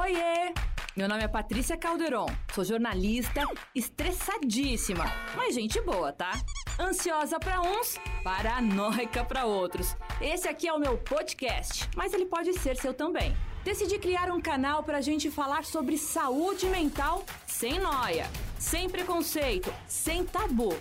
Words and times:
Oiê! 0.00 0.54
Meu 0.96 1.06
nome 1.06 1.22
é 1.22 1.28
Patrícia 1.28 1.76
Calderon, 1.76 2.24
sou 2.54 2.64
jornalista, 2.64 3.46
estressadíssima, 3.74 5.04
mas 5.36 5.54
gente 5.54 5.78
boa, 5.82 6.10
tá? 6.10 6.32
Ansiosa 6.80 7.38
para 7.38 7.60
uns, 7.60 7.98
paranoica 8.24 9.22
para 9.22 9.44
outros. 9.44 9.94
Esse 10.18 10.48
aqui 10.48 10.66
é 10.66 10.72
o 10.72 10.78
meu 10.78 10.96
podcast, 10.96 11.86
mas 11.94 12.14
ele 12.14 12.24
pode 12.24 12.54
ser 12.54 12.76
seu 12.76 12.94
também. 12.94 13.36
Decidi 13.64 13.98
criar 13.98 14.30
um 14.30 14.40
canal 14.40 14.82
pra 14.82 15.02
gente 15.02 15.30
falar 15.30 15.62
sobre 15.62 15.98
saúde 15.98 16.64
mental 16.70 17.22
sem 17.46 17.78
noia, 17.78 18.24
sem 18.58 18.88
preconceito, 18.88 19.70
sem 19.86 20.24
tabu. 20.24 20.74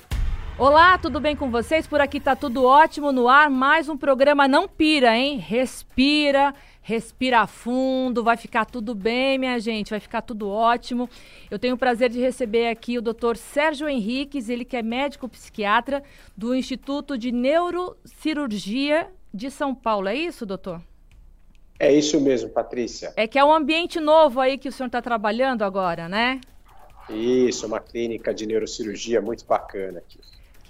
Olá, 0.57 0.97
tudo 0.97 1.19
bem 1.19 1.35
com 1.35 1.49
vocês? 1.49 1.87
Por 1.87 1.99
aqui 1.99 2.19
tá 2.19 2.35
tudo 2.35 2.65
ótimo 2.65 3.11
no 3.11 3.27
ar. 3.27 3.49
Mais 3.49 3.89
um 3.89 3.97
programa 3.97 4.47
Não 4.47 4.67
Pira, 4.67 5.17
hein? 5.17 5.37
Respira, 5.37 6.53
respira 6.81 7.45
fundo, 7.45 8.23
vai 8.23 8.35
ficar 8.35 8.65
tudo 8.65 8.95
bem, 8.95 9.37
minha 9.37 9.59
gente, 9.59 9.91
vai 9.91 9.99
ficar 9.99 10.21
tudo 10.21 10.49
ótimo. 10.49 11.09
Eu 11.49 11.59
tenho 11.59 11.75
o 11.75 11.77
prazer 11.77 12.09
de 12.09 12.19
receber 12.19 12.67
aqui 12.67 12.97
o 12.97 13.01
Dr. 13.01 13.35
Sérgio 13.35 13.87
Henriques, 13.87 14.49
ele 14.49 14.65
que 14.65 14.75
é 14.75 14.81
médico 14.81 15.29
psiquiatra 15.29 16.03
do 16.35 16.55
Instituto 16.55 17.17
de 17.17 17.31
Neurocirurgia 17.31 19.09
de 19.33 19.51
São 19.51 19.75
Paulo. 19.75 20.07
É 20.07 20.15
isso, 20.15 20.45
doutor? 20.45 20.81
É 21.79 21.91
isso 21.93 22.19
mesmo, 22.19 22.49
Patrícia. 22.49 23.13
É 23.15 23.27
que 23.27 23.39
é 23.39 23.43
um 23.43 23.53
ambiente 23.53 23.99
novo 23.99 24.39
aí 24.39 24.57
que 24.57 24.69
o 24.69 24.71
senhor 24.71 24.87
está 24.87 25.01
trabalhando 25.01 25.63
agora, 25.63 26.07
né? 26.07 26.39
Isso, 27.09 27.65
uma 27.65 27.79
clínica 27.79 28.33
de 28.33 28.45
neurocirurgia 28.45 29.21
muito 29.21 29.45
bacana 29.45 29.99
aqui. 29.99 30.19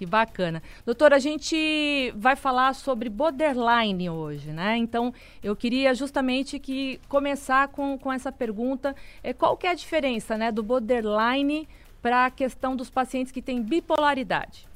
Que 0.02 0.06
bacana. 0.06 0.60
Doutora, 0.84 1.14
a 1.14 1.18
gente 1.20 2.12
vai 2.16 2.34
falar 2.34 2.74
sobre 2.74 3.08
borderline 3.08 4.10
hoje, 4.10 4.50
né? 4.50 4.76
Então, 4.76 5.14
eu 5.40 5.54
queria 5.54 5.94
justamente 5.94 6.58
que 6.58 6.98
começar 7.08 7.68
com, 7.68 7.96
com 7.96 8.12
essa 8.12 8.32
pergunta. 8.32 8.96
É, 9.22 9.32
qual 9.32 9.56
que 9.56 9.64
é 9.64 9.70
a 9.70 9.74
diferença 9.74 10.36
né, 10.36 10.50
do 10.50 10.60
borderline 10.60 11.68
para 12.02 12.26
a 12.26 12.30
questão 12.32 12.74
dos 12.74 12.90
pacientes 12.90 13.30
que 13.30 13.40
têm 13.40 13.62
bipolaridade? 13.62 14.66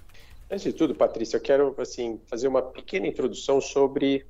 Antes 0.49 0.63
de 0.63 0.73
tudo, 0.73 0.95
Patrícia, 0.95 1.39
eu 1.39 1.41
quero 1.41 1.75
assim, 1.77 2.21
fazer 2.27 2.47
uma 2.47 2.63
pequena 2.63 3.09
introdução 3.09 3.61
sobre 3.61 4.25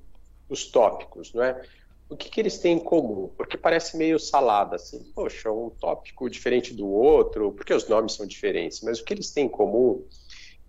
os 0.48 0.64
tópicos, 0.64 1.34
não 1.34 1.42
é? 1.42 1.60
O 2.08 2.16
que, 2.16 2.31
que 2.31 2.41
eles 2.41 2.58
têm 2.58 2.77
em 2.77 2.81
comum? 2.81 3.28
Porque 3.36 3.58
parece 3.58 3.97
meio 3.97 4.19
salada, 4.19 4.77
assim, 4.77 5.03
poxa, 5.14 5.50
um 5.50 5.70
tópico 5.70 6.31
diferente 6.31 6.72
do 6.72 6.88
outro, 6.88 7.50
porque 7.53 7.75
os 7.75 7.88
nomes 7.88 8.12
são 8.12 8.25
diferentes, 8.25 8.81
mas 8.81 9.00
o 9.00 9.05
que 9.05 9.12
eles 9.12 9.31
têm 9.33 9.47
em 9.47 9.48
comum 9.48 10.05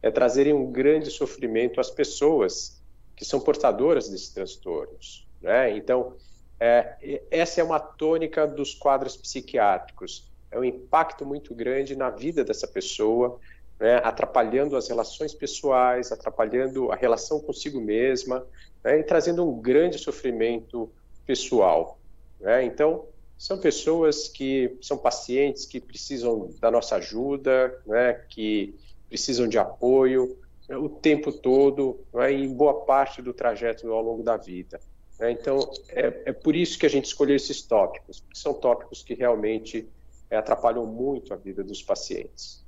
é 0.02 0.12
trazerem 0.12 0.54
um 0.54 0.72
grande 0.72 1.10
sofrimento 1.10 1.80
às 1.80 1.90
pessoas 1.90 2.82
que 3.16 3.26
são 3.26 3.40
portadoras 3.40 4.10
desses 4.10 4.30
transtornos. 4.30 5.28
Né? 5.42 5.76
Então, 5.76 6.16
é, 6.60 7.22
essa 7.32 7.62
é 7.62 7.64
uma 7.64 7.80
tônica 7.80 8.46
dos 8.46 8.74
quadros 8.74 9.18
psiquiátricos. 9.18 10.32
É 10.52 10.60
um 10.60 10.64
impacto 10.64 11.26
muito 11.26 11.54
grande 11.54 11.96
na 11.96 12.10
vida 12.10 12.44
dessa 12.44 12.68
pessoa, 12.68 13.40
né? 13.80 13.98
atrapalhando 14.04 14.76
as 14.76 14.88
relações 14.88 15.34
pessoais, 15.34 16.12
atrapalhando 16.12 16.92
a 16.92 16.96
relação 16.96 17.40
consigo 17.40 17.82
mesma 17.82 18.46
né? 18.84 19.00
e 19.00 19.04
trazendo 19.04 19.48
um 19.48 19.60
grande 19.60 19.98
sofrimento 19.98 20.90
pessoal. 21.26 22.00
Né? 22.40 22.64
Então, 22.66 23.06
são 23.38 23.60
pessoas 23.60 24.28
que 24.28 24.78
são 24.82 24.98
pacientes 24.98 25.66
que 25.66 25.80
precisam 25.80 26.50
da 26.60 26.72
nossa 26.72 26.96
ajuda, 26.96 27.80
né? 27.86 28.14
que 28.30 28.76
precisam 29.10 29.48
de 29.48 29.58
apoio 29.58 30.38
né, 30.68 30.76
o 30.78 30.90
tempo 30.90 31.32
todo, 31.32 32.00
é, 32.16 32.32
em 32.32 32.54
boa 32.54 32.86
parte 32.86 33.22
do 33.22 33.34
trajeto 33.34 33.92
ao 33.92 34.02
longo 34.02 34.24
da 34.24 34.38
vida. 34.38 34.80
Né? 35.20 35.32
Então, 35.32 35.60
é, 35.90 36.24
é, 36.26 36.34
por 36.34 36.56
isso 36.56 36.78
que 36.78 36.86
a 36.86 36.90
gente 36.90 37.06
escolheu 37.06 37.36
esses 37.36 37.62
tópicos, 37.62 38.20
porque 38.20 38.38
são 38.38 38.54
tópicos 38.54 39.04
que 39.04 39.14
realmente 39.14 39.88
é, 40.30 40.38
atrapalham 40.38 40.86
muito 40.86 41.34
a 41.34 41.38
vida 41.38 41.64
dos 41.64 41.82
pacientes. 41.82 42.66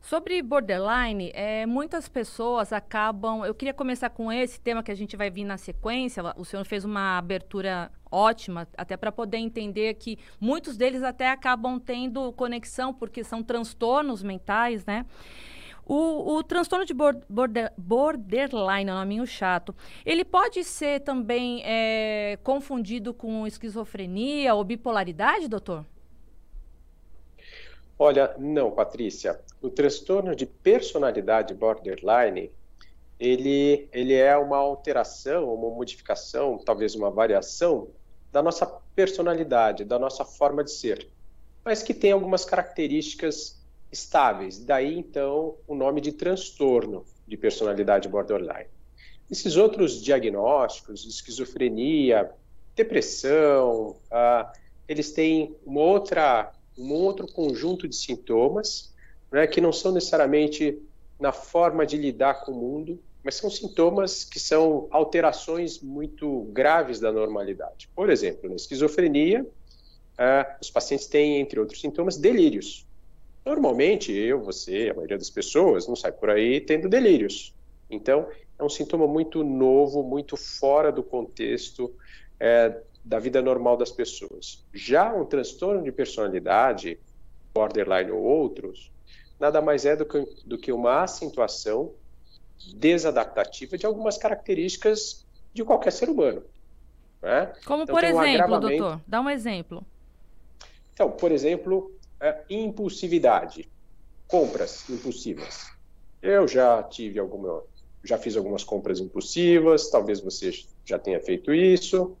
Sobre 0.00 0.42
borderline, 0.42 1.30
é, 1.34 1.66
muitas 1.66 2.08
pessoas 2.08 2.72
acabam. 2.72 3.44
Eu 3.44 3.54
queria 3.54 3.74
começar 3.74 4.08
com 4.08 4.32
esse 4.32 4.58
tema 4.58 4.82
que 4.82 4.90
a 4.90 4.94
gente 4.94 5.14
vai 5.14 5.28
vir 5.28 5.44
na 5.44 5.58
sequência. 5.58 6.22
O 6.38 6.44
senhor 6.44 6.64
fez 6.64 6.86
uma 6.86 7.18
abertura 7.18 7.92
ótima, 8.10 8.66
até 8.78 8.96
para 8.96 9.12
poder 9.12 9.36
entender 9.36 9.92
que 9.94 10.18
muitos 10.40 10.78
deles 10.78 11.02
até 11.02 11.30
acabam 11.30 11.78
tendo 11.78 12.32
conexão, 12.32 12.94
porque 12.94 13.22
são 13.22 13.42
transtornos 13.42 14.22
mentais, 14.22 14.86
né? 14.86 15.04
O, 15.84 16.36
o 16.36 16.42
transtorno 16.42 16.84
de 16.84 16.94
border, 16.94 17.72
borderline, 17.76 18.90
é 18.90 18.92
um 18.92 18.98
nominho 18.98 19.26
chato, 19.26 19.74
ele 20.04 20.24
pode 20.24 20.62
ser 20.64 21.00
também 21.00 21.62
é, 21.64 22.38
confundido 22.42 23.12
com 23.12 23.46
esquizofrenia 23.46 24.54
ou 24.54 24.62
bipolaridade, 24.62 25.48
doutor? 25.48 25.84
Olha, 27.98 28.34
não, 28.38 28.70
Patrícia. 28.70 29.38
O 29.60 29.68
transtorno 29.68 30.34
de 30.34 30.46
personalidade 30.46 31.52
borderline, 31.52 32.50
ele, 33.18 33.88
ele 33.92 34.14
é 34.14 34.34
uma 34.38 34.56
alteração, 34.56 35.52
uma 35.52 35.68
modificação, 35.68 36.56
talvez 36.56 36.94
uma 36.94 37.10
variação 37.10 37.88
da 38.32 38.42
nossa 38.42 38.64
personalidade, 38.94 39.84
da 39.84 39.98
nossa 39.98 40.24
forma 40.24 40.64
de 40.64 40.70
ser, 40.70 41.08
mas 41.64 41.82
que 41.82 41.92
tem 41.92 42.12
algumas 42.12 42.44
características 42.44 43.59
estáveis. 43.90 44.58
Daí, 44.58 44.98
então, 44.98 45.56
o 45.66 45.74
nome 45.74 46.00
de 46.00 46.12
transtorno 46.12 47.04
de 47.26 47.36
personalidade 47.36 48.08
borderline. 48.08 48.68
Esses 49.30 49.56
outros 49.56 50.02
diagnósticos, 50.02 51.06
esquizofrenia, 51.06 52.30
depressão, 52.74 53.96
ah, 54.10 54.52
eles 54.88 55.12
têm 55.12 55.54
uma 55.64 55.80
outra, 55.80 56.52
um 56.76 56.92
outro 56.92 57.30
conjunto 57.30 57.86
de 57.86 57.94
sintomas 57.94 58.92
né, 59.30 59.46
que 59.46 59.60
não 59.60 59.72
são 59.72 59.92
necessariamente 59.92 60.80
na 61.18 61.32
forma 61.32 61.86
de 61.86 61.96
lidar 61.96 62.44
com 62.44 62.52
o 62.52 62.56
mundo, 62.56 63.00
mas 63.22 63.36
são 63.36 63.50
sintomas 63.50 64.24
que 64.24 64.40
são 64.40 64.88
alterações 64.90 65.80
muito 65.80 66.48
graves 66.52 66.98
da 66.98 67.12
normalidade. 67.12 67.88
Por 67.94 68.10
exemplo, 68.10 68.48
na 68.48 68.56
esquizofrenia, 68.56 69.46
ah, 70.18 70.56
os 70.60 70.70
pacientes 70.70 71.06
têm, 71.06 71.38
entre 71.38 71.60
outros 71.60 71.80
sintomas, 71.80 72.16
delírios. 72.16 72.86
Normalmente, 73.44 74.12
eu, 74.12 74.42
você, 74.42 74.90
a 74.90 74.94
maioria 74.94 75.18
das 75.18 75.30
pessoas 75.30 75.88
não 75.88 75.96
sai 75.96 76.12
por 76.12 76.30
aí 76.30 76.60
tendo 76.60 76.88
delírios. 76.88 77.54
Então, 77.88 78.28
é 78.58 78.62
um 78.62 78.68
sintoma 78.68 79.06
muito 79.06 79.42
novo, 79.42 80.02
muito 80.02 80.36
fora 80.36 80.92
do 80.92 81.02
contexto 81.02 81.92
é, 82.38 82.76
da 83.04 83.18
vida 83.18 83.40
normal 83.40 83.76
das 83.76 83.90
pessoas. 83.90 84.64
Já 84.72 85.12
um 85.12 85.24
transtorno 85.24 85.82
de 85.82 85.90
personalidade, 85.90 86.98
borderline 87.54 88.10
ou 88.10 88.22
outros, 88.22 88.92
nada 89.38 89.62
mais 89.62 89.86
é 89.86 89.96
do 89.96 90.04
que, 90.04 90.26
do 90.44 90.58
que 90.58 90.70
uma 90.70 91.02
acentuação 91.02 91.92
desadaptativa 92.74 93.78
de 93.78 93.86
algumas 93.86 94.18
características 94.18 95.24
de 95.52 95.64
qualquer 95.64 95.90
ser 95.90 96.10
humano. 96.10 96.42
Né? 97.22 97.52
Como, 97.64 97.84
então, 97.84 97.94
por 97.94 98.04
exemplo, 98.04 98.56
um 98.56 98.60
doutor? 98.60 99.00
Dá 99.06 99.20
um 99.20 99.30
exemplo. 99.30 99.84
Então, 100.92 101.10
por 101.10 101.32
exemplo, 101.32 101.90
é, 102.20 102.42
impulsividade, 102.50 103.68
compras 104.26 104.88
impulsivas. 104.88 105.70
Eu 106.22 106.46
já 106.46 106.82
tive 106.82 107.18
alguma, 107.18 107.62
já 108.04 108.18
fiz 108.18 108.36
algumas 108.36 108.62
compras 108.62 109.00
impulsivas, 109.00 109.88
talvez 109.90 110.20
você 110.20 110.50
já 110.84 110.98
tenha 110.98 111.20
feito 111.20 111.52
isso, 111.52 112.16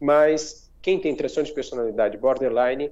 mas 0.00 0.70
quem 0.82 0.98
tem 0.98 1.14
transtorno 1.14 1.46
de 1.46 1.54
personalidade 1.54 2.16
borderline 2.16 2.90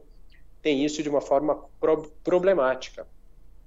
tem 0.63 0.85
isso 0.85 1.03
de 1.03 1.09
uma 1.09 1.21
forma 1.21 1.65
pro 1.81 2.11
problemática. 2.23 3.07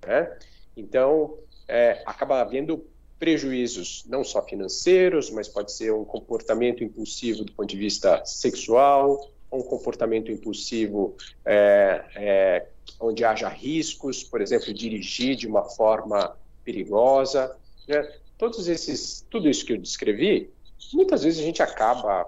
Né? 0.05 0.37
Então, 0.75 1.37
é, 1.67 2.01
acaba 2.05 2.41
havendo 2.41 2.85
prejuízos 3.19 4.03
não 4.07 4.23
só 4.23 4.41
financeiros, 4.41 5.29
mas 5.29 5.47
pode 5.47 5.71
ser 5.71 5.93
um 5.93 6.03
comportamento 6.03 6.83
impulsivo 6.83 7.43
do 7.43 7.51
ponto 7.53 7.69
de 7.69 7.77
vista 7.77 8.25
sexual, 8.25 9.31
um 9.51 9.61
comportamento 9.61 10.31
impulsivo 10.31 11.15
é, 11.45 12.05
é, 12.15 12.67
onde 12.99 13.25
haja 13.25 13.49
riscos, 13.49 14.23
por 14.23 14.41
exemplo, 14.41 14.73
dirigir 14.73 15.35
de 15.35 15.47
uma 15.47 15.63
forma 15.63 16.35
perigosa, 16.63 17.55
né? 17.87 18.09
todos 18.37 18.67
esses, 18.67 19.25
tudo 19.29 19.49
isso 19.49 19.65
que 19.65 19.73
eu 19.73 19.77
descrevi, 19.77 20.49
muitas 20.93 21.23
vezes 21.23 21.39
a 21.39 21.43
gente 21.43 21.61
acaba 21.61 22.27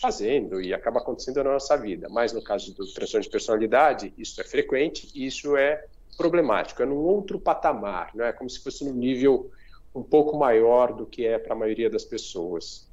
fazendo 0.00 0.60
e 0.60 0.72
acaba 0.72 1.00
acontecendo 1.00 1.42
na 1.42 1.52
nossa 1.52 1.76
vida, 1.76 2.08
mas 2.08 2.32
no 2.32 2.42
caso 2.42 2.74
do 2.74 2.86
transtorno 2.92 3.24
de 3.24 3.30
personalidade, 3.30 4.14
isso 4.16 4.40
é 4.40 4.44
frequente 4.44 5.08
e 5.14 5.26
isso 5.26 5.56
é 5.56 5.84
problemático, 6.16 6.82
é 6.82 6.86
num 6.86 6.98
outro 6.98 7.38
patamar, 7.38 8.10
não 8.14 8.24
é 8.24 8.32
como 8.32 8.48
se 8.48 8.60
fosse 8.60 8.84
num 8.84 8.94
nível 8.94 9.50
um 9.94 10.02
pouco 10.02 10.36
maior 10.36 10.92
do 10.92 11.06
que 11.06 11.26
é 11.26 11.38
para 11.38 11.54
a 11.54 11.56
maioria 11.56 11.90
das 11.90 12.04
pessoas. 12.04 12.87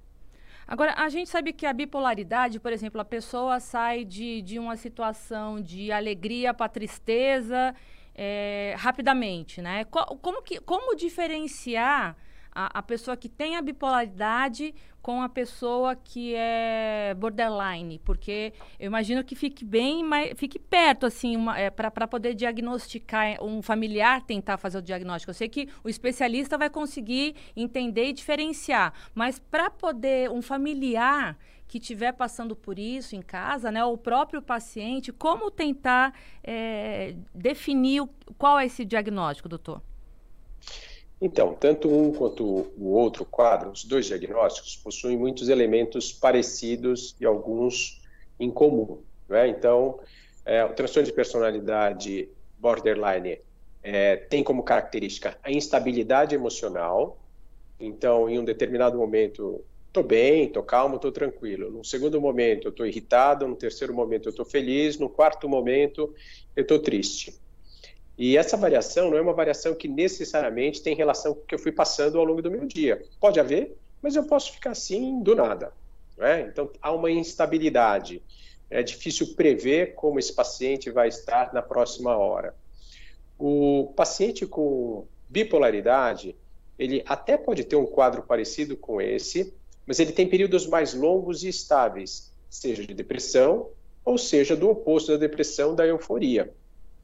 Agora, 0.68 0.94
a 0.98 1.10
gente 1.10 1.30
sabe 1.30 1.54
que 1.54 1.66
a 1.66 1.74
bipolaridade, 1.74 2.60
por 2.60 2.74
exemplo, 2.74 3.00
a 3.00 3.06
pessoa 3.06 3.60
sai 3.60 4.04
de, 4.04 4.42
de 4.42 4.58
uma 4.58 4.76
situação 4.76 5.62
de 5.62 5.92
alegria 5.92 6.54
para 6.54 6.68
tristeza 6.68 7.76
é, 8.16 8.74
rapidamente, 8.78 9.62
né? 9.62 9.86
como, 9.86 10.42
que, 10.42 10.60
como 10.60 10.96
diferenciar 10.96 12.18
a, 12.56 12.80
a, 12.80 12.82
pessoa 12.82 13.18
que 13.18 13.28
tem 13.28 13.58
a 13.58 13.62
bipolaridade 13.62 14.74
com 15.02 15.22
a 15.22 15.28
pessoa 15.28 15.96
que 15.96 16.34
é 16.34 17.14
borderline? 17.18 18.00
Porque 18.00 18.54
eu 18.80 18.88
imagino 18.88 19.24
que 19.24 19.36
fique 19.36 19.66
bem, 19.66 20.04
mas 20.04 20.34
fique 20.38 20.58
perto, 20.58 21.06
assim, 21.06 21.36
é, 21.58 21.70
para 21.70 22.08
poder 22.08 22.34
diagnosticar, 22.34 23.44
um 23.44 23.62
familiar 23.62 24.22
tentar 24.22 24.58
fazer 24.58 24.78
o 24.78 24.82
diagnóstico. 24.82 25.32
Eu 25.32 25.36
sei 25.36 25.50
que 25.50 25.68
o 25.84 25.90
especialista 25.90 26.58
vai 26.58 26.70
conseguir 26.70 27.36
entender 27.56 28.06
e 28.06 28.14
diferenciar, 28.14 28.94
mas 29.14 29.38
para 29.38 29.70
poder 29.70 30.32
um 30.32 30.42
familiar 30.42 31.38
que 31.68 31.78
estiver 31.78 32.14
passando 32.14 32.56
por 32.56 32.80
isso 32.80 33.16
em 33.16 33.22
casa, 33.22 33.72
né, 33.72 33.84
o 33.84 33.98
próprio 33.98 34.42
paciente, 34.42 35.12
como 35.12 35.52
tentar 35.52 36.14
é, 36.44 37.16
definir 37.34 38.08
qual 38.38 38.60
é 38.60 38.66
esse 38.66 38.86
diagnóstico, 38.86 39.50
doutor? 39.50 39.82
Então, 41.26 41.56
tanto 41.56 41.90
um 41.90 42.12
quanto 42.12 42.44
o 42.78 42.92
outro 42.92 43.26
quadro, 43.26 43.72
os 43.72 43.84
dois 43.84 44.06
diagnósticos, 44.06 44.76
possuem 44.76 45.18
muitos 45.18 45.50
elementos 45.50 46.14
parecidos 46.14 47.16
e 47.20 47.26
alguns 47.26 48.00
em 48.40 48.52
comum. 48.52 49.02
Né? 49.28 49.48
Então, 49.48 50.00
é, 50.46 50.64
o 50.64 50.74
transtorno 50.74 51.08
de 51.08 51.12
personalidade 51.12 52.30
borderline 52.60 53.40
é, 53.82 54.18
tem 54.18 54.44
como 54.44 54.62
característica 54.62 55.36
a 55.42 55.52
instabilidade 55.52 56.36
emocional. 56.36 57.18
Então, 57.80 58.30
em 58.30 58.38
um 58.38 58.46
determinado 58.46 58.96
momento, 58.96 59.66
estou 59.88 60.04
bem, 60.04 60.44
estou 60.44 60.62
calmo, 60.62 60.98
estou 60.98 61.12
tranquilo. 61.12 61.72
No 61.72 61.84
segundo 61.84 62.22
momento, 62.22 62.70
estou 62.70 62.86
irritado. 62.86 63.48
No 63.48 63.56
terceiro 63.56 63.96
momento, 63.96 64.30
estou 64.30 64.46
feliz. 64.46 65.00
No 65.00 65.10
quarto 65.10 65.50
momento, 65.50 66.14
eu 66.56 66.62
estou 66.62 66.78
triste. 66.78 67.34
E 68.18 68.38
essa 68.38 68.56
variação 68.56 69.10
não 69.10 69.18
é 69.18 69.22
uma 69.22 69.34
variação 69.34 69.76
que 69.76 69.88
necessariamente 69.88 70.82
tem 70.82 70.96
relação 70.96 71.34
com 71.34 71.42
o 71.42 71.46
que 71.46 71.56
eu 71.56 71.60
fui 71.60 71.72
passando 71.72 72.18
ao 72.18 72.24
longo 72.24 72.42
do 72.42 72.50
meu 72.50 72.66
dia. 72.66 73.04
Pode 73.20 73.40
haver, 73.40 73.76
mas 74.02 74.16
eu 74.16 74.24
posso 74.24 74.54
ficar 74.54 74.72
assim 74.72 75.22
do 75.22 75.36
nada. 75.36 75.74
É? 76.18 76.42
Então, 76.42 76.72
há 76.82 76.94
uma 76.94 77.12
instabilidade. 77.12 78.22
É 78.70 78.82
difícil 78.82 79.36
prever 79.36 79.96
como 79.96 80.18
esse 80.18 80.34
paciente 80.34 80.90
vai 80.90 81.10
estar 81.10 81.54
na 81.54 81.62
próxima 81.62 82.16
hora. 82.16 82.56
O 83.38 83.92
paciente 83.96 84.46
com 84.46 85.06
bipolaridade, 85.30 86.36
ele 86.80 87.04
até 87.06 87.36
pode 87.36 87.66
ter 87.66 87.76
um 87.76 87.86
quadro 87.86 88.24
parecido 88.24 88.78
com 88.78 89.02
esse, 89.02 89.54
mas 89.86 90.00
ele 90.00 90.14
tem 90.14 90.28
períodos 90.28 90.66
mais 90.66 90.94
longos 90.94 91.44
e 91.44 91.50
estáveis, 91.50 92.32
seja 92.50 92.86
de 92.86 92.94
depressão 92.94 93.70
ou 94.06 94.18
seja 94.18 94.56
do 94.56 94.70
oposto 94.70 95.12
da 95.12 95.18
depressão, 95.18 95.76
da 95.76 95.86
euforia. 95.86 96.54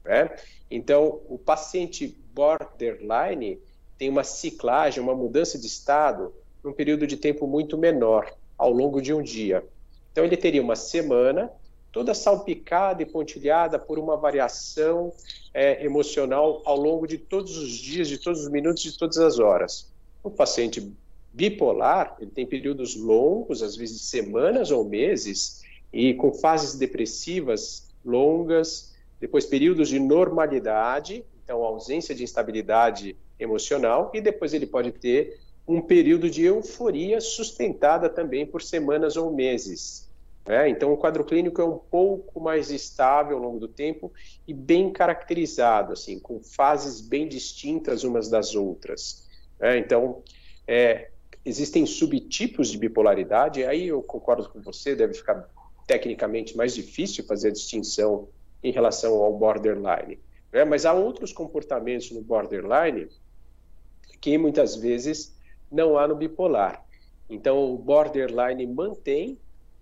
Né? 0.04 0.30
Então, 0.70 1.20
o 1.28 1.38
paciente 1.38 2.16
borderline 2.34 3.58
tem 3.98 4.08
uma 4.08 4.24
ciclagem, 4.24 5.02
uma 5.02 5.14
mudança 5.14 5.58
de 5.58 5.66
estado 5.66 6.32
num 6.62 6.72
período 6.72 7.06
de 7.06 7.16
tempo 7.16 7.46
muito 7.46 7.76
menor, 7.76 8.32
ao 8.56 8.72
longo 8.72 9.00
de 9.00 9.12
um 9.12 9.22
dia. 9.22 9.64
Então, 10.10 10.24
ele 10.24 10.36
teria 10.36 10.62
uma 10.62 10.76
semana 10.76 11.50
toda 11.92 12.14
salpicada 12.14 13.02
e 13.02 13.06
pontilhada 13.06 13.78
por 13.78 13.98
uma 13.98 14.16
variação 14.16 15.12
é, 15.52 15.84
emocional 15.84 16.62
ao 16.64 16.76
longo 16.76 17.06
de 17.06 17.18
todos 17.18 17.56
os 17.58 17.70
dias, 17.70 18.08
de 18.08 18.18
todos 18.18 18.40
os 18.40 18.48
minutos, 18.50 18.82
de 18.82 18.96
todas 18.96 19.18
as 19.18 19.38
horas. 19.38 19.92
O 20.22 20.30
paciente 20.30 20.90
bipolar, 21.32 22.16
ele 22.18 22.30
tem 22.30 22.46
períodos 22.46 22.96
longos, 22.96 23.62
às 23.62 23.76
vezes 23.76 24.02
semanas 24.02 24.70
ou 24.70 24.84
meses, 24.84 25.62
e 25.92 26.14
com 26.14 26.32
fases 26.32 26.74
depressivas 26.74 27.88
longas, 28.04 28.91
depois 29.22 29.46
períodos 29.46 29.88
de 29.88 30.00
normalidade, 30.00 31.24
então 31.44 31.62
ausência 31.62 32.12
de 32.12 32.24
instabilidade 32.24 33.16
emocional, 33.38 34.10
e 34.12 34.20
depois 34.20 34.52
ele 34.52 34.66
pode 34.66 34.90
ter 34.90 35.38
um 35.66 35.80
período 35.80 36.28
de 36.28 36.42
euforia 36.42 37.20
sustentada 37.20 38.08
também 38.08 38.44
por 38.44 38.60
semanas 38.60 39.16
ou 39.16 39.32
meses. 39.32 40.10
Né? 40.44 40.68
Então, 40.68 40.92
o 40.92 40.96
quadro 40.96 41.24
clínico 41.24 41.62
é 41.62 41.64
um 41.64 41.78
pouco 41.78 42.40
mais 42.40 42.72
estável 42.72 43.36
ao 43.36 43.42
longo 43.44 43.60
do 43.60 43.68
tempo 43.68 44.12
e 44.44 44.52
bem 44.52 44.92
caracterizado, 44.92 45.92
assim, 45.92 46.18
com 46.18 46.42
fases 46.42 47.00
bem 47.00 47.28
distintas 47.28 48.02
umas 48.02 48.28
das 48.28 48.56
outras. 48.56 49.28
Né? 49.60 49.78
Então, 49.78 50.20
é, 50.66 51.10
existem 51.44 51.86
subtipos 51.86 52.72
de 52.72 52.76
bipolaridade, 52.76 53.62
aí 53.62 53.86
eu 53.86 54.02
concordo 54.02 54.48
com 54.48 54.60
você, 54.60 54.96
deve 54.96 55.14
ficar 55.14 55.48
tecnicamente 55.86 56.56
mais 56.56 56.74
difícil 56.74 57.24
fazer 57.24 57.50
a 57.50 57.52
distinção 57.52 58.28
em 58.62 58.72
relação 58.72 59.14
ao 59.14 59.32
borderline. 59.32 60.18
Né? 60.52 60.64
Mas 60.64 60.84
há 60.84 60.92
outros 60.92 61.32
comportamentos 61.32 62.10
no 62.10 62.22
borderline 62.22 63.08
que 64.20 64.38
muitas 64.38 64.76
vezes 64.76 65.36
não 65.70 65.98
há 65.98 66.06
no 66.06 66.14
bipolar. 66.14 66.84
Então, 67.28 67.72
o 67.72 67.78
borderline 67.78 68.66
mantém 68.66 69.38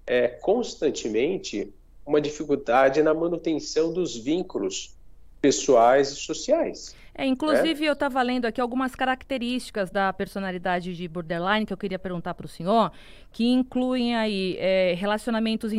é, 0.07 0.29
constantemente 0.29 1.73
uma 2.07 2.21
dificuldade 2.21 3.03
na 3.03 3.13
manutenção 3.13 3.93
dos 3.93 4.17
vínculos 4.17 4.97
pessoais 5.41 6.11
e 6.11 6.17
sociais. 6.17 6.95
É, 7.15 7.27
inclusive, 7.27 7.85
é. 7.85 7.89
eu 7.89 7.93
estava 7.93 8.23
lendo 8.23 8.47
aqui 8.47 8.61
algumas 8.61 8.95
características 8.95 9.91
da 9.91 10.13
personalidade 10.13 10.95
de 10.97 11.09
borderline 11.09 11.67
que 11.67 11.73
eu 11.73 11.77
queria 11.77 11.99
perguntar 11.99 12.35
para 12.35 12.47
o 12.47 12.49
senhor, 12.49 12.93
que 13.33 13.47
incluem 13.47 14.17
aí 14.17 14.57
é, 14.59 14.95
relacionamentos 14.95 15.73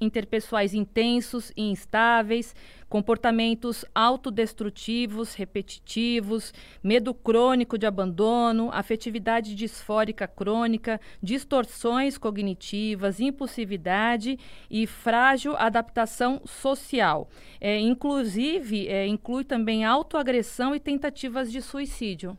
interpessoais 0.00 0.74
intensos 0.74 1.50
e 1.56 1.62
instáveis, 1.70 2.54
comportamentos 2.88 3.84
autodestrutivos, 3.94 5.34
repetitivos, 5.34 6.52
medo 6.82 7.14
crônico 7.14 7.78
de 7.78 7.86
abandono, 7.86 8.68
afetividade 8.72 9.54
disfórica 9.54 10.26
crônica, 10.26 11.00
distorções 11.22 12.18
cognitivas, 12.18 13.20
impulsividade 13.20 14.38
e 14.68 14.86
frágil 14.86 15.56
adaptação 15.56 16.42
social. 16.44 17.30
É, 17.60 17.78
inclusive, 17.78 18.88
é, 18.88 19.06
inclui 19.06 19.44
também 19.44 19.84
autoagressão 19.84 20.74
e 20.74 20.80
tentativas 20.80 21.50
de 21.50 21.62
suicídio. 21.62 22.36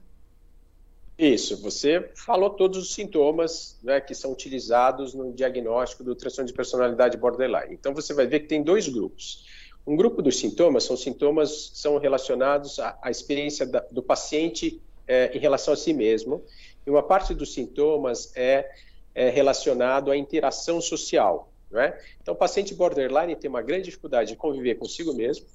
Isso, 1.22 1.56
você 1.62 2.10
falou 2.16 2.50
todos 2.50 2.80
os 2.80 2.96
sintomas 2.96 3.78
né, 3.84 4.02
que 4.02 4.16
são 4.16 4.32
utilizados 4.32 5.14
no 5.14 5.32
diagnóstico 5.32 6.04
do 6.04 6.16
transtorno 6.16 6.48
de 6.48 6.54
personalidade 6.54 7.16
borderline. 7.16 7.76
Então 7.76 7.94
você 7.94 8.12
vai 8.12 8.26
ver 8.26 8.40
que 8.40 8.48
tem 8.48 8.64
dois 8.64 8.88
grupos. 8.90 9.46
Um 9.86 9.96
grupo 9.96 10.24
dos 10.24 10.40
sintomas 10.40 10.84
são 10.84 10.98
sintomas 10.98 11.74
são 11.76 12.00
relacionados 12.00 12.80
à, 12.80 12.98
à 13.04 13.12
experiência 13.12 13.68
da, 13.68 13.82
do 13.92 14.02
paciente 14.02 14.82
é, 15.08 15.30
em 15.38 15.38
relação 15.38 15.76
a 15.76 15.78
si 15.78 15.94
mesmo, 15.94 16.44
e 16.88 16.90
uma 16.90 17.04
parte 17.04 17.36
dos 17.36 17.54
sintomas 17.54 18.36
é, 18.36 18.68
é 19.14 19.30
relacionado 19.30 20.10
à 20.10 20.18
interação 20.18 20.82
social. 20.82 21.52
Né? 21.70 21.96
Então, 22.20 22.34
o 22.34 22.38
paciente 22.38 22.74
borderline 22.74 23.36
tem 23.36 23.48
uma 23.48 23.62
grande 23.62 23.84
dificuldade 23.84 24.32
de 24.32 24.36
conviver 24.36 24.74
consigo 24.74 25.14
mesmo, 25.14 25.46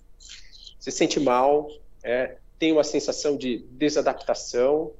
se 0.78 0.92
sente 0.92 1.18
mal, 1.18 1.68
é, 2.04 2.36
tem 2.56 2.70
uma 2.70 2.84
sensação 2.84 3.36
de 3.36 3.66
desadaptação, 3.72 4.92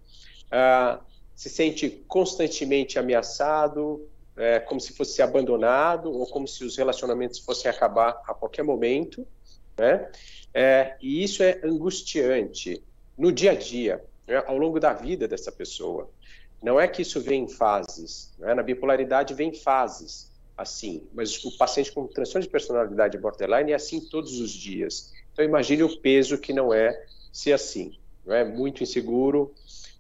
ah, 0.51 1.01
se 1.35 1.51
sente 1.51 1.91
constantemente 2.09 2.99
ameaçado, 2.99 4.09
é, 4.37 4.61
como 4.61 4.81
se 4.81 4.93
fosse 4.93 5.23
abandonado 5.23 6.13
ou 6.13 6.27
como 6.27 6.47
se 6.47 6.65
os 6.65 6.77
relacionamentos 6.77 7.39
fossem 7.39 7.71
acabar 7.71 8.21
a 8.27 8.35
qualquer 8.35 8.63
momento, 8.63 9.27
né? 9.79 10.11
É, 10.53 10.97
e 11.01 11.23
isso 11.23 11.43
é 11.43 11.61
angustiante 11.63 12.83
no 13.17 13.31
dia 13.31 13.53
a 13.53 13.55
dia, 13.55 14.03
né? 14.27 14.43
ao 14.47 14.57
longo 14.57 14.81
da 14.81 14.93
vida 14.93 15.29
dessa 15.29 15.53
pessoa. 15.53 16.11
Não 16.63 16.81
é 16.81 16.89
que 16.89 17.03
isso 17.03 17.21
vem 17.21 17.45
em 17.45 17.49
fases, 17.49 18.33
né? 18.39 18.55
na 18.55 18.63
bipolaridade 18.63 19.35
vem 19.35 19.53
fases, 19.53 20.33
assim, 20.57 21.03
mas 21.13 21.45
o 21.45 21.57
paciente 21.59 21.93
com 21.93 22.07
transtorno 22.07 22.47
de 22.47 22.51
personalidade 22.51 23.19
borderline 23.19 23.73
é 23.73 23.75
assim 23.75 24.01
todos 24.01 24.41
os 24.41 24.51
dias. 24.51 25.13
Então 25.33 25.45
imagine 25.45 25.83
o 25.83 25.99
peso 25.99 26.39
que 26.39 26.53
não 26.53 26.73
é 26.73 27.05
ser 27.31 27.53
assim, 27.53 27.99
é 28.27 28.43
muito 28.43 28.83
inseguro, 28.83 29.55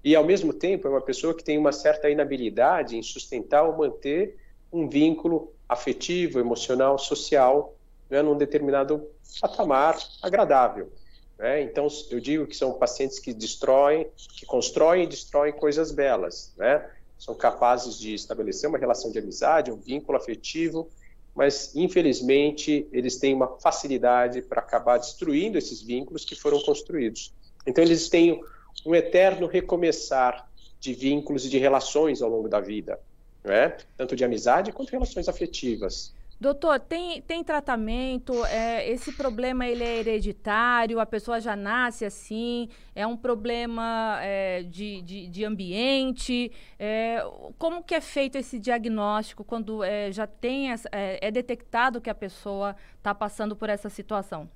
e 0.04 0.14
ao 0.14 0.24
mesmo 0.24 0.52
tempo 0.52 0.86
é 0.86 0.90
uma 0.90 1.00
pessoa 1.00 1.34
que 1.34 1.42
tem 1.42 1.58
uma 1.58 1.72
certa 1.72 2.08
inabilidade 2.08 2.96
em 2.96 3.02
sustentar 3.02 3.64
ou 3.64 3.76
manter 3.76 4.36
um 4.72 4.88
vínculo 4.88 5.52
afetivo, 5.68 6.38
emocional, 6.38 6.98
social, 6.98 7.74
né, 8.08 8.22
num 8.22 8.36
determinado 8.36 9.08
patamar 9.40 9.98
agradável. 10.22 10.92
Né? 11.38 11.62
Então, 11.62 11.86
eu 12.10 12.20
digo 12.20 12.46
que 12.46 12.56
são 12.56 12.72
pacientes 12.72 13.18
que 13.18 13.32
destroem, 13.32 14.06
que 14.16 14.46
constroem 14.46 15.04
e 15.04 15.06
destroem 15.06 15.52
coisas 15.52 15.92
belas, 15.92 16.52
né? 16.56 16.88
São 17.18 17.34
capazes 17.34 17.98
de 17.98 18.14
estabelecer 18.14 18.68
uma 18.68 18.78
relação 18.78 19.10
de 19.10 19.18
amizade, 19.18 19.72
um 19.72 19.76
vínculo 19.76 20.18
afetivo, 20.18 20.88
mas 21.34 21.74
infelizmente 21.74 22.86
eles 22.92 23.16
têm 23.16 23.34
uma 23.34 23.58
facilidade 23.58 24.42
para 24.42 24.60
acabar 24.60 24.98
destruindo 24.98 25.58
esses 25.58 25.82
vínculos 25.82 26.24
que 26.24 26.34
foram 26.34 26.60
construídos. 26.60 27.34
Então, 27.66 27.82
eles 27.82 28.08
têm 28.08 28.40
um 28.84 28.94
eterno 28.94 29.46
recomeçar 29.46 30.48
de 30.78 30.92
vínculos 30.92 31.46
e 31.46 31.48
de 31.48 31.58
relações 31.58 32.22
ao 32.22 32.30
longo 32.30 32.48
da 32.48 32.60
vida, 32.60 33.00
né? 33.42 33.76
tanto 33.96 34.14
de 34.14 34.24
amizade 34.24 34.72
quanto 34.72 34.90
relações 34.90 35.28
afetivas. 35.28 36.14
Doutor, 36.38 36.78
tem, 36.78 37.22
tem 37.22 37.42
tratamento? 37.42 38.44
É, 38.44 38.86
esse 38.90 39.10
problema 39.12 39.66
ele 39.66 39.82
é 39.82 39.96
hereditário? 40.00 41.00
A 41.00 41.06
pessoa 41.06 41.40
já 41.40 41.56
nasce 41.56 42.04
assim? 42.04 42.68
É 42.94 43.06
um 43.06 43.16
problema 43.16 44.18
é, 44.20 44.62
de, 44.62 45.00
de, 45.00 45.28
de, 45.28 45.44
ambiente? 45.46 46.52
É, 46.78 47.24
como 47.58 47.82
que 47.82 47.94
é 47.94 48.02
feito 48.02 48.36
esse 48.36 48.58
diagnóstico 48.58 49.44
quando 49.44 49.82
é, 49.82 50.12
já 50.12 50.26
tem 50.26 50.72
essa, 50.72 50.86
é, 50.92 51.26
é, 51.26 51.30
detectado 51.30 52.02
que 52.02 52.10
a 52.10 52.14
pessoa 52.14 52.76
está 52.98 53.14
passando 53.14 53.56
por 53.56 53.70
essa 53.70 53.88
situação? 53.88 54.46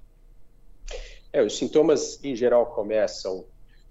É, 1.32 1.42
os 1.42 1.56
sintomas 1.56 2.22
em 2.22 2.36
geral 2.36 2.66
começam 2.66 3.46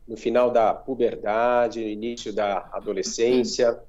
no 0.09 0.17
final 0.17 0.49
da 0.49 0.73
puberdade, 0.73 1.79
no 1.79 1.87
início 1.87 2.33
da 2.33 2.67
adolescência. 2.73 3.79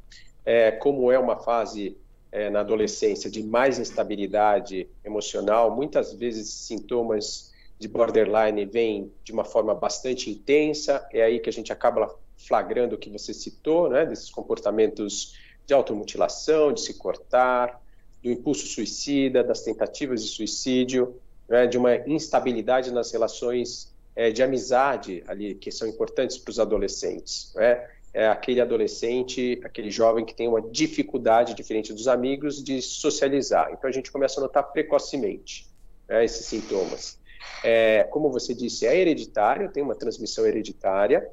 É, 0.44 0.70
como 0.70 1.10
é 1.10 1.18
uma 1.18 1.36
fase 1.36 1.96
é, 2.30 2.50
na 2.50 2.60
adolescência 2.60 3.30
de 3.30 3.42
mais 3.42 3.78
instabilidade 3.78 4.86
emocional, 5.02 5.74
muitas 5.74 6.12
vezes 6.12 6.50
sintomas 6.50 7.50
de 7.78 7.88
borderline 7.88 8.66
vêm 8.66 9.10
de 9.24 9.32
uma 9.32 9.44
forma 9.44 9.74
bastante 9.74 10.30
intensa, 10.30 11.08
é 11.10 11.22
aí 11.22 11.40
que 11.40 11.48
a 11.48 11.52
gente 11.52 11.72
acaba 11.72 12.14
flagrando 12.36 12.94
o 12.94 12.98
que 12.98 13.08
você 13.08 13.32
citou, 13.32 13.88
né, 13.88 14.04
desses 14.04 14.30
comportamentos 14.30 15.34
de 15.66 15.72
automutilação, 15.72 16.72
de 16.72 16.82
se 16.82 16.94
cortar, 16.94 17.80
do 18.22 18.30
impulso 18.30 18.66
suicida, 18.66 19.42
das 19.42 19.62
tentativas 19.62 20.22
de 20.22 20.28
suicídio, 20.28 21.16
né, 21.48 21.66
de 21.66 21.78
uma 21.78 21.96
instabilidade 22.06 22.92
nas 22.92 23.10
relações 23.10 23.90
é, 24.14 24.30
de 24.30 24.42
amizade 24.42 25.22
ali 25.26 25.54
que 25.54 25.70
são 25.70 25.88
importantes 25.88 26.38
para 26.38 26.50
os 26.50 26.58
adolescentes. 26.58 27.52
Né? 27.54 27.86
é 28.12 28.26
aquele 28.26 28.60
adolescente, 28.60 29.60
aquele 29.64 29.90
jovem 29.90 30.24
que 30.24 30.34
tem 30.34 30.48
uma 30.48 30.60
dificuldade, 30.60 31.54
diferente 31.54 31.92
dos 31.92 32.08
amigos, 32.08 32.62
de 32.62 32.82
socializar. 32.82 33.70
Então 33.72 33.88
a 33.88 33.92
gente 33.92 34.10
começa 34.10 34.40
a 34.40 34.42
notar 34.42 34.72
precocemente 34.72 35.68
né, 36.08 36.24
esses 36.24 36.46
sintomas. 36.46 37.18
É, 37.62 38.04
como 38.10 38.30
você 38.30 38.52
disse, 38.52 38.86
é 38.86 38.96
hereditário, 38.96 39.70
tem 39.70 39.82
uma 39.82 39.94
transmissão 39.94 40.44
hereditária. 40.44 41.28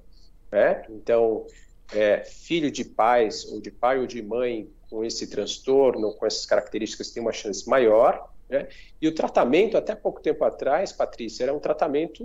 Né? 0.52 0.84
Então, 0.90 1.48
é, 1.94 2.24
filho 2.24 2.70
de 2.70 2.86
pais, 2.86 3.46
ou 3.46 3.60
de 3.60 3.72
pai 3.72 4.00
ou 4.00 4.06
de 4.06 4.22
mãe 4.22 4.70
com 4.90 5.04
esse 5.04 5.28
transtorno, 5.28 6.14
com 6.14 6.26
essas 6.26 6.46
características, 6.46 7.10
tem 7.10 7.22
uma 7.22 7.34
chance 7.34 7.68
maior. 7.68 8.30
Né? 8.50 8.68
E 9.02 9.08
o 9.08 9.14
tratamento, 9.14 9.78
até 9.78 9.96
pouco 9.96 10.22
tempo 10.22 10.44
atrás, 10.44 10.92
Patrícia, 10.92 11.44
era 11.44 11.54
um 11.54 11.60
tratamento 11.60 12.24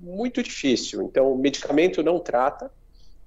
muito 0.00 0.42
difícil. 0.42 1.02
Então, 1.02 1.32
o 1.32 1.36
medicamento 1.38 2.02
não 2.02 2.18
trata, 2.18 2.70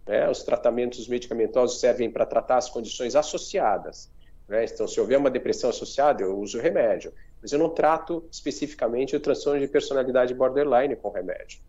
né? 0.07 0.29
Os 0.29 0.41
tratamentos 0.41 1.07
medicamentosos 1.07 1.79
servem 1.79 2.09
para 2.09 2.25
tratar 2.25 2.57
as 2.57 2.69
condições 2.69 3.15
associadas. 3.15 4.09
Né? 4.47 4.65
Então, 4.65 4.87
se 4.87 4.99
houver 4.99 5.17
uma 5.17 5.29
depressão 5.29 5.69
associada, 5.69 6.23
eu 6.23 6.39
uso 6.39 6.59
remédio. 6.59 7.13
Mas 7.41 7.51
eu 7.51 7.59
não 7.59 7.69
trato 7.69 8.25
especificamente 8.31 9.15
o 9.15 9.19
transtorno 9.19 9.59
de 9.59 9.67
personalidade 9.67 10.33
borderline 10.33 10.95
com 10.95 11.09
remédio. 11.09 11.59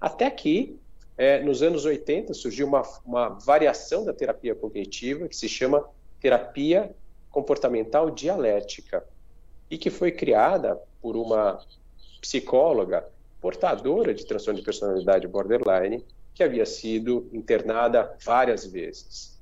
Até 0.00 0.30
que, 0.30 0.78
é, 1.16 1.40
nos 1.42 1.62
anos 1.62 1.84
80, 1.84 2.32
surgiu 2.32 2.66
uma, 2.66 2.82
uma 3.04 3.28
variação 3.28 4.04
da 4.04 4.12
terapia 4.12 4.54
cognitiva 4.54 5.28
que 5.28 5.36
se 5.36 5.48
chama 5.48 5.86
terapia 6.20 6.90
comportamental 7.30 8.10
dialética 8.10 9.04
e 9.72 9.78
que 9.78 9.88
foi 9.88 10.12
criada 10.12 10.78
por 11.00 11.16
uma 11.16 11.58
psicóloga 12.20 13.08
portadora 13.40 14.12
de 14.12 14.26
transtorno 14.26 14.60
de 14.60 14.64
personalidade 14.66 15.26
borderline 15.26 16.04
que 16.34 16.44
havia 16.44 16.66
sido 16.66 17.26
internada 17.32 18.14
várias 18.22 18.66
vezes. 18.66 19.40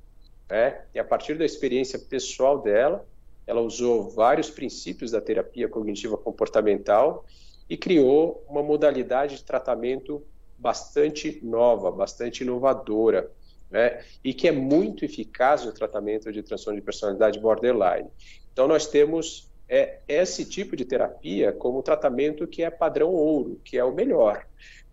Né? 0.49 0.83
E 0.95 1.01
a 1.01 1.05
partir 1.05 1.37
da 1.37 1.45
experiência 1.45 1.99
pessoal 1.99 2.63
dela, 2.63 3.05
ela 3.45 3.61
usou 3.61 4.09
vários 4.09 4.49
princípios 4.49 5.11
da 5.11 5.21
terapia 5.21 5.69
cognitiva 5.69 6.17
comportamental 6.17 7.27
e 7.69 7.77
criou 7.77 8.45
uma 8.49 8.63
modalidade 8.63 9.35
de 9.35 9.43
tratamento 9.43 10.23
bastante 10.57 11.41
nova, 11.43 11.91
bastante 11.91 12.45
inovadora, 12.45 13.29
né? 13.69 14.05
e 14.23 14.33
que 14.33 14.47
é 14.47 14.53
muito 14.53 15.05
eficaz 15.05 15.65
no 15.65 15.73
tratamento 15.73 16.31
de 16.31 16.41
transtorno 16.41 16.79
de 16.79 16.85
personalidade 16.85 17.41
borderline. 17.41 18.09
Então, 18.53 18.69
nós 18.69 18.87
temos 18.87 19.50
é, 19.71 20.01
esse 20.09 20.45
tipo 20.45 20.75
de 20.75 20.85
terapia 20.85 21.53
como 21.53 21.81
tratamento 21.81 22.45
que 22.45 22.65
é 22.65 22.71
padrão 22.71 23.15
ouro, 23.15 23.61
que 23.65 23.79
é 23.79 23.85
o 23.85 23.95
melhor. 23.95 24.45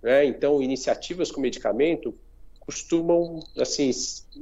Né? 0.04 0.26
Então, 0.26 0.62
iniciativas 0.62 1.32
com 1.32 1.42
medicamento 1.42 2.14
costumam, 2.60 3.40
assim, 3.58 3.90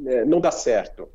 é, 0.07 0.25
não 0.25 0.41
dar 0.41 0.51
certo. 0.51 1.07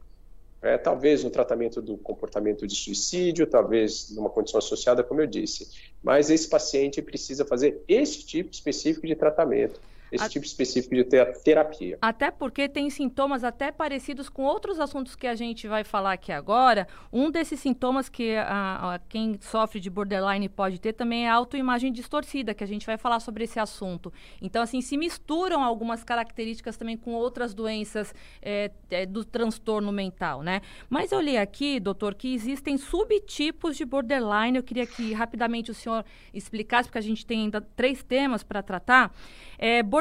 É, 0.63 0.79
talvez 0.79 1.23
no 1.23 1.31
tratamento 1.31 1.83
do 1.83 1.99
comportamento 1.99 2.67
de 2.67 2.75
suicídio, 2.75 3.47
talvez 3.47 4.11
numa 4.11 4.31
condição 4.31 4.59
associada, 4.59 5.03
como 5.03 5.21
eu 5.21 5.27
disse. 5.27 5.69
Mas 6.03 6.31
esse 6.31 6.49
paciente 6.49 7.03
precisa 7.03 7.45
fazer 7.45 7.83
esse 7.87 8.25
tipo 8.25 8.51
específico 8.51 9.07
de 9.07 9.15
tratamento 9.15 9.81
esse 10.11 10.25
a... 10.25 10.29
tipo 10.29 10.45
específico 10.45 10.95
de 10.95 11.05
terapia. 11.05 11.99
Até 12.01 12.31
porque 12.31 12.69
tem 12.69 12.91
sintomas 12.91 13.45
até 13.45 13.71
parecidos 13.71 14.29
com 14.29 14.43
outros 14.43 14.81
assuntos 14.81 15.15
que 15.15 15.27
a 15.27 15.35
gente 15.35 15.69
vai 15.69 15.85
falar 15.85 16.13
aqui 16.13 16.33
agora. 16.33 16.89
Um 17.13 17.31
desses 17.31 17.61
sintomas 17.61 18.09
que 18.09 18.37
a, 18.37 18.95
a, 18.95 18.99
quem 18.99 19.39
sofre 19.41 19.81
de 19.81 19.89
borderline 19.89 20.49
pode 20.49 20.81
ter 20.81 20.93
também 20.93 21.27
é 21.27 21.31
a 21.31 21.35
autoimagem 21.35 21.93
distorcida, 21.93 22.55
que 22.55 22.65
a 22.65 22.67
gente 22.67 22.87
vai 22.87 22.99
falar 22.99 23.21
sobre 23.21 23.45
esse 23.45 23.59
assunto. 23.59 24.13
Então, 24.41 24.63
assim, 24.63 24.81
se 24.81 24.97
misturam 24.97 25.63
algumas 25.63 26.03
características 26.03 26.77
também 26.77 26.97
com 26.97 27.13
outras 27.13 27.55
doenças 27.55 28.15
é, 28.43 28.71
é, 28.91 29.07
do 29.07 29.25
transtorno 29.25 29.93
mental, 29.93 30.43
né? 30.43 30.61
Mas 30.89 31.13
eu 31.13 31.21
li 31.21 31.37
aqui, 31.37 31.79
doutor, 31.79 32.15
que 32.15 32.35
existem 32.35 32.77
subtipos 32.77 33.77
de 33.77 33.85
borderline. 33.85 34.57
Eu 34.57 34.63
queria 34.63 34.87
que 34.87 35.13
rapidamente 35.13 35.71
o 35.71 35.75
senhor 35.75 36.05
explicasse, 36.35 36.89
porque 36.89 36.99
a 36.99 37.03
gente 37.03 37.25
tem 37.25 37.43
ainda 37.43 37.61
três 37.61 38.03
temas 38.03 38.43
para 38.43 38.63
tratar. 38.63 39.15
É, 39.59 39.83
borderline 39.83 40.00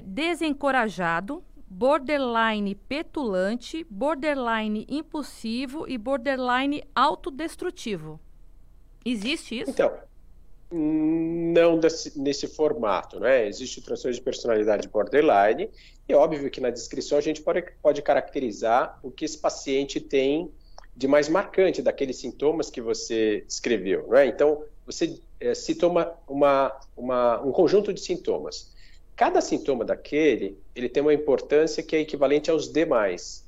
desencorajado, 0.00 1.42
borderline 1.68 2.74
petulante, 2.74 3.86
borderline 3.88 4.86
impulsivo 4.88 5.88
e 5.88 5.96
borderline 5.96 6.84
autodestrutivo. 6.94 8.20
Existe 9.04 9.60
isso? 9.60 9.70
Então, 9.70 9.92
não 10.70 11.78
desse, 11.78 12.18
nesse 12.18 12.46
formato, 12.46 13.20
né? 13.20 13.46
Existe 13.46 13.80
transtorno 13.82 14.14
de 14.14 14.22
personalidade 14.22 14.88
borderline 14.88 15.70
e 16.08 16.12
é 16.12 16.16
óbvio 16.16 16.50
que 16.50 16.60
na 16.60 16.70
descrição 16.70 17.18
a 17.18 17.20
gente 17.20 17.42
pode, 17.42 17.62
pode 17.82 18.00
caracterizar 18.02 18.98
o 19.02 19.10
que 19.10 19.24
esse 19.24 19.38
paciente 19.38 20.00
tem 20.00 20.50
de 20.96 21.08
mais 21.08 21.28
marcante 21.28 21.82
daqueles 21.82 22.16
sintomas 22.16 22.70
que 22.70 22.80
você 22.80 23.44
descreveu, 23.46 24.06
não 24.08 24.16
é? 24.16 24.26
Então, 24.26 24.62
você 24.84 25.18
é, 25.40 25.54
citou 25.54 25.90
uma, 25.90 26.12
uma, 26.28 26.80
uma, 26.96 27.40
um 27.40 27.52
conjunto 27.52 27.92
de 27.92 28.00
sintomas. 28.00 28.71
Cada 29.16 29.40
sintoma 29.40 29.84
daquele, 29.84 30.58
ele 30.74 30.88
tem 30.88 31.02
uma 31.02 31.14
importância 31.14 31.82
que 31.82 31.94
é 31.94 32.00
equivalente 32.00 32.50
aos 32.50 32.72
demais. 32.72 33.46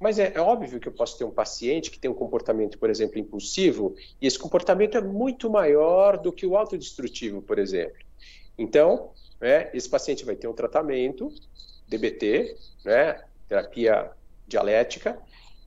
Mas 0.00 0.18
é, 0.18 0.32
é, 0.34 0.40
óbvio 0.40 0.80
que 0.80 0.88
eu 0.88 0.92
posso 0.92 1.16
ter 1.16 1.24
um 1.24 1.30
paciente 1.30 1.90
que 1.90 1.98
tem 1.98 2.10
um 2.10 2.14
comportamento, 2.14 2.78
por 2.78 2.90
exemplo, 2.90 3.18
impulsivo, 3.18 3.94
e 4.20 4.26
esse 4.26 4.38
comportamento 4.38 4.96
é 4.96 5.00
muito 5.00 5.48
maior 5.48 6.18
do 6.18 6.32
que 6.32 6.46
o 6.46 6.56
autodestrutivo, 6.56 7.40
por 7.40 7.58
exemplo. 7.58 7.98
Então, 8.58 9.12
né, 9.40 9.70
esse 9.72 9.88
paciente 9.88 10.24
vai 10.24 10.36
ter 10.36 10.48
um 10.48 10.52
tratamento, 10.52 11.32
DBT, 11.86 12.56
né, 12.84 13.22
terapia 13.48 14.10
dialética, 14.46 15.18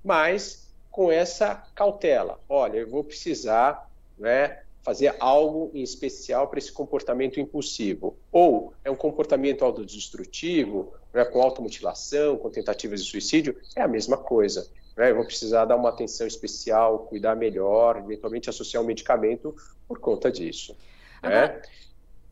mas 0.03 0.67
com 0.91 1.12
essa 1.12 1.56
cautela. 1.75 2.39
Olha, 2.50 2.77
eu 2.77 2.89
vou 2.89 3.03
precisar 3.03 3.89
né, 4.17 4.62
fazer 4.88 5.13
algo 5.20 5.70
em 5.74 5.84
especial 5.84 6.48
para 6.48 6.60
esse 6.60 6.72
comportamento 6.72 7.41
impulsivo. 7.41 8.15
Ou 8.32 8.74
é 8.86 8.89
um 8.89 8.96
comportamento 8.96 9.65
autodestrutivo, 9.65 10.94
né, 11.13 11.25
com 11.25 11.41
automutilação, 11.41 12.38
com 12.38 12.50
tentativas 12.50 13.03
de 13.03 13.12
suicídio, 13.12 13.58
é 13.75 13.82
a 13.82 13.88
mesma 13.88 14.15
coisa. 14.15 14.65
Né? 14.96 15.12
Eu 15.12 15.15
vou 15.17 15.25
precisar 15.25 15.65
dar 15.65 15.75
uma 15.75 15.89
atenção 15.89 16.25
especial, 16.25 17.00
cuidar 17.00 17.36
melhor, 17.36 17.98
eventualmente 17.98 18.50
associar 18.50 18.82
um 18.82 18.86
medicamento 18.86 19.53
por 19.89 20.00
conta 20.00 20.32
disso. 20.32 20.74
Né? 21.22 21.62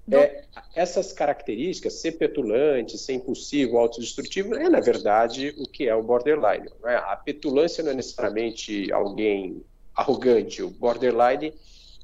É, 0.10 0.46
essas 0.74 1.12
características, 1.12 1.96
ser 1.96 2.14
petulante, 2.14 2.98
ser 2.98 3.16
impulsivo, 3.16 3.78
autodestrutivo, 3.78 4.56
é 4.56 4.70
na 4.70 4.80
verdade 4.80 5.54
o 5.58 5.68
que 5.68 5.90
é 5.90 5.96
o 5.96 6.02
borderline. 6.02 6.70
Né? 6.82 6.96
A 6.96 7.18
petulância 7.18 7.84
não 7.84 7.92
é 7.92 7.96
necessariamente 7.96 8.90
alguém 8.94 9.62
arrogante. 9.94 10.64
O 10.64 10.70
borderline 10.70 11.54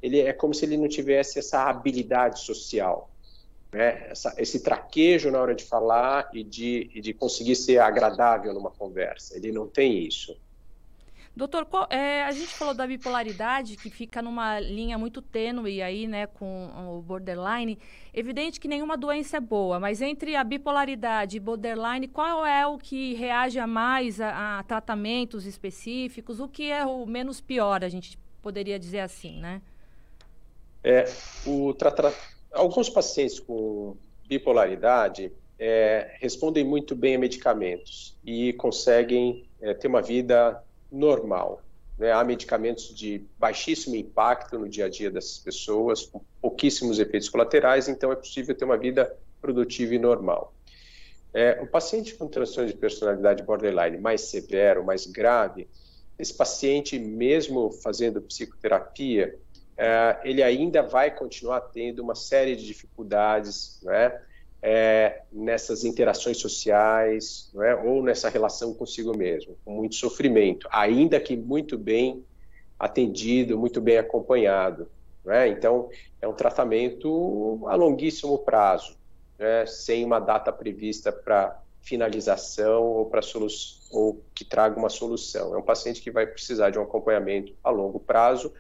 ele 0.02 0.20
é 0.20 0.34
como 0.34 0.54
se 0.54 0.66
ele 0.66 0.78
não 0.78 0.88
tivesse 0.88 1.40
essa 1.40 1.70
habilidade 1.70 2.40
social, 2.40 3.10
né? 3.72 4.08
Essa, 4.10 4.34
esse 4.38 4.62
traquejo 4.62 5.32
na 5.32 5.40
hora 5.40 5.56
de 5.56 5.64
falar 5.64 6.30
e 6.34 6.44
de, 6.44 6.90
e 6.94 7.02
de 7.02 7.14
conseguir 7.14 7.56
ser 7.56 7.80
agradável 7.80 8.54
numa 8.54 8.72
conversa. 8.72 9.38
Ele 9.38 9.52
não 9.52 9.68
tem 9.68 10.06
isso. 10.06 10.36
Doutor, 11.34 11.66
qual, 11.66 11.88
é, 11.90 12.24
a 12.24 12.32
gente 12.32 12.50
falou 12.50 12.74
da 12.74 12.86
bipolaridade, 12.86 13.78
que 13.78 13.90
fica 13.90 14.22
numa 14.22 14.60
linha 14.60 14.98
muito 14.98 15.22
tênue 15.22 15.82
aí, 15.82 16.06
né, 16.06 16.28
com 16.28 16.70
o 16.98 17.02
borderline. 17.02 17.80
Evidente 18.14 18.60
que 18.60 18.68
nenhuma 18.68 18.98
doença 18.98 19.38
é 19.38 19.40
boa, 19.40 19.80
mas 19.80 20.02
entre 20.02 20.36
a 20.36 20.44
bipolaridade 20.44 21.38
e 21.38 21.40
borderline, 21.40 22.10
qual 22.10 22.46
é 22.46 22.68
o 22.68 22.78
que 22.78 23.14
reage 23.14 23.60
a 23.60 23.66
mais 23.66 24.20
a, 24.20 24.60
a 24.60 24.64
tratamentos 24.64 25.46
específicos? 25.46 26.42
O 26.42 26.50
que 26.50 26.70
é 26.70 26.86
o 26.86 27.06
menos 27.06 27.40
pior, 27.40 27.82
a 27.82 27.90
gente 27.90 28.20
poderia 28.42 28.78
dizer 28.78 29.00
assim, 29.00 29.40
né? 29.40 29.62
É, 30.84 31.06
o 31.46 31.74
tra... 31.74 32.14
Alguns 32.52 32.90
pacientes 32.90 33.40
com 33.40 33.96
bipolaridade 34.28 35.32
é, 35.60 36.16
respondem 36.20 36.64
muito 36.64 36.96
bem 36.96 37.16
a 37.16 37.20
medicamentos 37.20 38.18
e 38.26 38.54
conseguem 38.54 39.48
é, 39.62 39.74
ter 39.74 39.88
uma 39.88 40.02
vida 40.02 40.62
normal. 40.92 41.62
Né? 41.98 42.12
Há 42.12 42.24
medicamentos 42.24 42.96
de 42.96 43.24
baixíssimo 43.38 43.96
impacto 43.96 44.58
no 44.58 44.68
dia 44.68 44.86
a 44.86 44.90
dia 44.90 45.12
dessas 45.12 45.38
pessoas, 45.38 46.04
com 46.06 46.22
pouquíssimos 46.42 47.00
efeitos 47.00 47.30
colaterais, 47.30 47.88
então 47.88 48.12
é 48.12 48.16
possível 48.16 48.56
ter 48.56 48.66
uma 48.66 48.78
vida 48.78 49.16
produtiva 49.40 49.94
e 49.94 50.00
normal. 50.00 50.54
É, 51.34 51.62
o 51.62 51.68
paciente 51.68 52.16
com 52.16 52.28
transtorno 52.28 52.70
de 52.70 52.76
personalidade 52.76 53.44
borderline 53.44 53.98
mais 53.98 54.22
severo, 54.22 54.84
mais 54.84 55.06
grave, 55.06 55.68
esse 56.20 56.34
paciente, 56.34 57.00
mesmo 57.00 57.72
fazendo 57.72 58.22
psicoterapia, 58.22 59.38
é, 59.84 60.20
ele 60.24 60.44
ainda 60.44 60.84
vai 60.84 61.10
continuar 61.10 61.60
tendo 61.60 62.04
uma 62.04 62.14
série 62.14 62.56
de 62.56 62.68
dificuldades, 62.68 63.80
né? 63.82 64.22
É, 64.62 65.24
nessas 65.32 65.84
interações 65.84 66.38
sociais, 66.38 67.52
é? 67.64 67.74
ou 67.74 68.04
nessa 68.04 68.30
relação 68.30 68.76
consigo 68.76 69.18
mesmo, 69.18 69.58
com 69.66 69.72
muito 69.72 69.96
sofrimento, 69.96 70.68
ainda 70.72 71.20
que 71.20 71.36
muito 71.36 71.80
bem 71.80 72.24
atendido, 72.78 73.58
muito 73.58 73.82
bem 73.82 73.98
acompanhado. 73.98 74.88
É? 75.26 75.48
Então, 75.48 75.90
é 76.22 76.28
um 76.28 76.34
tratamento 76.34 77.64
a 77.66 77.74
longuíssimo 77.74 78.38
prazo, 78.38 78.96
né? 79.40 79.66
sem 79.66 80.06
uma 80.06 80.20
data 80.20 80.54
prevista 80.54 81.12
para 81.12 81.60
finalização 81.82 82.84
ou 82.84 83.06
para 83.08 83.22
ou 83.92 84.22
que 84.36 84.46
traga 84.46 84.78
uma 84.78 84.90
solução. 84.90 85.56
É 85.56 85.58
um 85.58 85.64
paciente 85.64 86.04
que 86.04 86.12
vai 86.12 86.28
precisar 86.28 86.70
de 86.70 86.78
um 86.78 86.84
acompanhamento 86.84 87.52
a 87.64 87.72
longo 87.72 88.00
prazo 88.00 88.54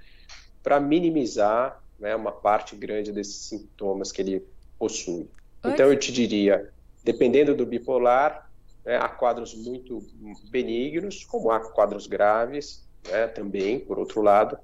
para 0.63 0.79
minimizar 0.79 1.81
né, 1.99 2.15
uma 2.15 2.31
parte 2.31 2.75
grande 2.75 3.11
desses 3.11 3.47
sintomas 3.47 4.11
que 4.11 4.21
ele 4.21 4.45
possui. 4.77 5.29
Então 5.63 5.87
eu 5.87 5.97
te 5.97 6.11
diria, 6.11 6.71
dependendo 7.03 7.55
do 7.55 7.65
bipolar, 7.65 8.49
né, 8.83 8.97
há 8.97 9.07
quadros 9.07 9.53
muito 9.53 10.03
benignos, 10.49 11.23
como 11.23 11.51
há 11.51 11.59
quadros 11.59 12.07
graves, 12.07 12.83
né, 13.07 13.27
também, 13.27 13.79
por 13.79 13.99
outro 13.99 14.21
lado, 14.21 14.57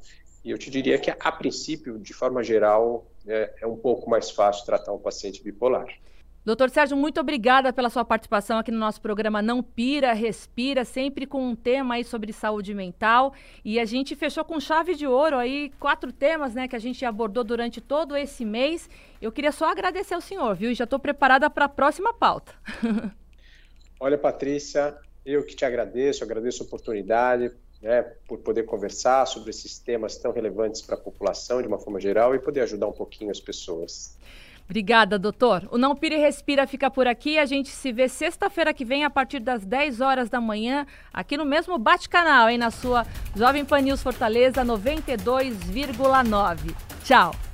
e 0.44 0.50
eu 0.50 0.58
te 0.58 0.72
diria 0.72 0.98
que 0.98 1.12
a 1.12 1.32
princípio, 1.32 2.00
de 2.00 2.13
forma 2.13 2.44
geral, 2.44 3.06
é, 3.27 3.54
é 3.62 3.68
um 3.68 3.77
pouco 3.77 4.10
mais 4.10 4.32
fácil 4.32 4.66
tratar 4.66 4.94
um 4.94 5.00
paciente 5.00 5.44
bipolar. 5.44 5.88
Doutor 6.48 6.70
Sérgio, 6.70 6.96
muito 6.96 7.20
obrigada 7.20 7.74
pela 7.74 7.89
sua 7.89 8.06
participação 8.06 8.58
aqui 8.58 8.72
no 8.72 8.80
nosso 8.80 9.01
programa 9.01 9.42
Não 9.42 9.62
Pira, 9.62 10.13
Respira, 10.13 10.86
sempre 10.86 11.27
com 11.27 11.46
um 11.46 11.54
tema 11.54 11.96
aí 11.96 12.06
sobre 12.06 12.32
saúde 12.32 12.74
mental. 12.74 13.34
E 13.66 13.77
a 13.77 13.84
gente 13.84 14.16
fechou 14.16 14.46
com 14.46 14.58
chave 14.58 14.96
de 14.96 15.06
ouro 15.06 15.36
aí, 15.36 15.74
quatro 15.77 16.10
temas, 16.10 16.56
né, 16.56 16.66
que 16.66 16.75
a 16.77 16.80
gente 16.80 17.04
abordou 17.04 17.44
durante 17.44 17.82
todo 17.82 18.16
esse 18.16 18.46
mês. 18.46 18.89
Eu 19.22 19.30
queria 19.30 19.51
só 19.51 19.70
agradecer 19.70 20.13
ao 20.13 20.22
senhor, 20.22 20.56
viu? 20.56 20.72
E 20.72 20.74
já 20.74 20.86
estou 20.86 20.98
preparada 20.98 21.50
para 21.50 21.66
a 21.66 21.70
próxima 21.70 22.13
pauta. 22.13 22.54
Olha, 24.00 24.18
Patrícia, 24.18 24.96
eu 25.25 25.46
que 25.46 25.54
te 25.54 25.66
agradeço, 25.66 26.24
agradeço 26.24 26.63
a 26.63 26.66
oportunidade, 26.66 27.51
né, 27.82 28.04
por 28.25 28.38
poder 28.38 28.63
conversar 28.63 29.25
sobre 29.25 29.50
esses 29.50 29.80
temas 29.80 30.16
tão 30.16 30.32
relevantes 30.32 30.82
para 30.82 30.96
a 30.96 30.98
população 30.98 31.62
de 31.62 31.68
uma 31.68 31.77
forma 31.77 32.00
geral 32.00 32.34
e 32.34 32.39
poder 32.39 32.62
ajudar 32.62 32.88
um 32.88 32.94
pouquinho 32.94 33.32
as 33.32 33.42
pessoas. 33.42 34.16
Obrigada, 34.70 35.18
doutor. 35.18 35.66
O 35.72 35.78
Não 35.78 35.96
Pire 35.96 36.18
Respira 36.18 36.68
fica 36.68 36.92
por 36.92 37.08
aqui. 37.08 37.40
A 37.40 37.46
gente 37.46 37.70
se 37.70 37.94
vê 37.94 38.10
sexta-feira 38.10 38.74
que 38.74 38.84
vem, 38.84 39.06
a 39.06 39.10
partir 39.10 39.40
das 39.40 39.66
10 39.66 40.02
horas 40.02 40.30
da 40.30 40.42
manhã, 40.42 40.86
aqui 41.14 41.38
no 41.38 41.46
mesmo 41.46 41.78
Bate-Canal, 41.78 42.50
hein? 42.50 42.58
Na 42.58 42.70
sua 42.70 43.08
Jovem 43.36 43.64
Pan 43.64 43.80
News 43.80 44.04
Fortaleza 44.04 44.66
92,9. 44.66 46.76
Tchau. 47.04 47.47